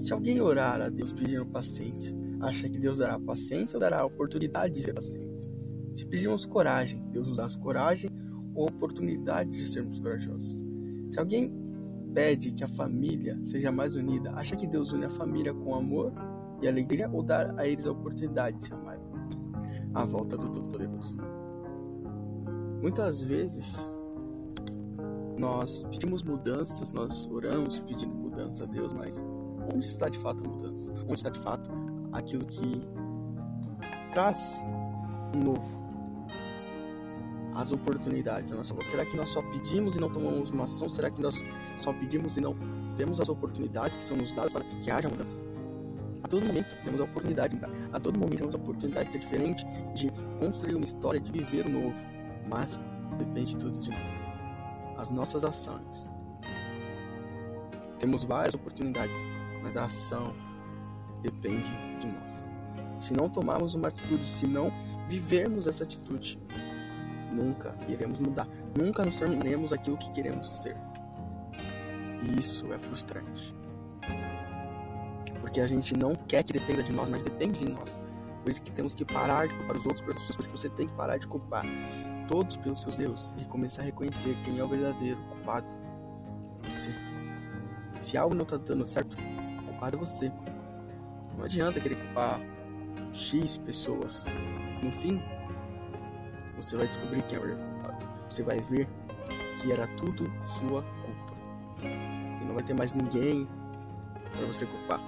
[0.00, 4.06] Se alguém orar a Deus pedindo paciência, acha que Deus dará paciência ou dará a
[4.06, 5.46] oportunidade de ser paciente?
[5.94, 8.10] Se pedirmos coragem, Deus nos dá coragem
[8.54, 10.58] ou oportunidade de sermos corajosos.
[11.12, 11.52] Se alguém
[12.14, 16.14] pede que a família seja mais unida, acha que Deus une a família com amor
[16.62, 19.04] e alegria ou dar a eles a oportunidade de se amarem?
[19.92, 21.14] A volta do Todo-Poderoso.
[22.80, 23.66] Muitas vezes
[25.38, 29.22] nós pedimos mudanças, nós oramos pedindo mudança a Deus, mas
[29.72, 30.92] onde está de fato a mudança?
[31.02, 31.70] Onde está de fato
[32.12, 32.82] aquilo que
[34.12, 34.62] traz
[35.34, 35.80] um novo?
[37.54, 38.74] As oportunidades nossa.
[38.84, 40.88] Será que nós só pedimos e não tomamos uma ação?
[40.88, 41.44] Será que nós
[41.76, 42.54] só pedimos e não
[42.96, 45.38] vemos as oportunidades que são nos dadas para que haja mudança?
[46.22, 47.58] A todo momento temos a oportunidade.
[47.92, 51.66] A todo momento temos a oportunidade de ser diferente, de construir uma história, de viver
[51.66, 51.94] o novo.
[52.48, 52.78] Mas
[53.18, 54.20] depende tudo de nós.
[54.96, 56.10] As nossas ações.
[57.98, 59.16] Temos várias oportunidades,
[59.70, 60.34] mas a ação
[61.22, 62.48] depende de nós.
[62.98, 64.72] Se não tomarmos uma atitude, se não
[65.08, 66.42] vivermos essa atitude,
[67.30, 68.48] nunca iremos mudar.
[68.76, 70.76] Nunca nos tornaremos aquilo que queremos ser.
[72.20, 73.54] E isso é frustrante.
[75.40, 77.96] Porque a gente não quer que dependa de nós, mas depende de nós.
[78.42, 80.88] Por isso que temos que parar de culpar os outros pelas coisas que você tem
[80.88, 81.64] que parar de culpar
[82.26, 85.68] todos pelos seus erros e começar a reconhecer quem é o verdadeiro culpado.
[86.64, 86.92] Você.
[88.00, 89.16] Se algo não está dando certo,
[89.80, 90.30] culpado é você.
[91.38, 92.40] Não adianta querer culpar
[93.12, 94.26] X pessoas.
[94.82, 95.22] No fim,
[96.54, 98.04] você vai descobrir quem é o culpado.
[98.28, 98.86] Você vai ver
[99.56, 101.34] que era tudo sua culpa.
[101.82, 103.48] E não vai ter mais ninguém
[104.30, 105.00] para você culpar.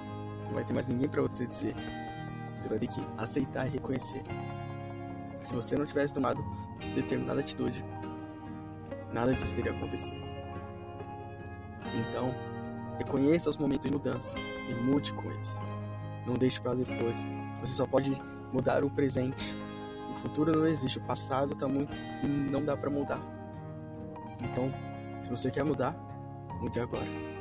[0.47, 1.75] Não vai ter mais ninguém para você dizer.
[2.57, 4.23] Você vai ter que aceitar e reconhecer.
[5.41, 6.43] Se você não tivesse tomado
[6.95, 7.85] determinada atitude,
[9.13, 10.23] nada disso teria acontecido.
[11.95, 12.35] Então,
[12.97, 15.57] reconheça os momentos de mudança e mude eles.
[16.27, 17.27] Não deixe para depois.
[17.61, 18.21] Você só pode
[18.53, 19.55] mudar o presente.
[20.11, 21.93] O futuro não existe, o passado tá muito
[22.27, 23.21] não dá para mudar.
[24.41, 24.73] Então,
[25.23, 25.97] se você quer mudar,
[26.61, 27.32] mude agora.